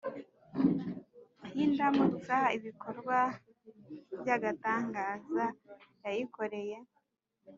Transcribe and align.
y’indamutsa 1.55 2.35
ibikorwa 2.57 3.17
byagatangaza 4.19 5.45
yayikoreye 6.03 6.77